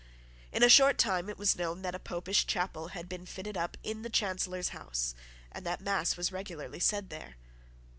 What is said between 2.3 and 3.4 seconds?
chapel had been